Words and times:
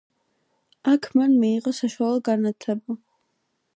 აქ 0.91 1.09
მან 1.19 1.35
მიიღო 1.43 1.75
საშუალო 1.81 2.25
განათლება. 2.31 2.97